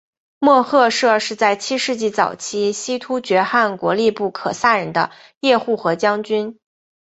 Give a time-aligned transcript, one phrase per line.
[0.39, 6.57] 莫贺设是在七世纪早期西突厥汗国属部可萨人的叶护和将军。